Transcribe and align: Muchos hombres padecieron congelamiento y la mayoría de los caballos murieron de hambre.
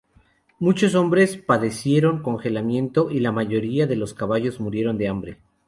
Muchos 0.57 0.95
hombres 0.95 1.37
padecieron 1.37 2.23
congelamiento 2.23 3.11
y 3.11 3.19
la 3.19 3.31
mayoría 3.31 3.85
de 3.85 3.97
los 3.97 4.15
caballos 4.15 4.59
murieron 4.59 4.97
de 4.97 5.07
hambre. 5.07 5.37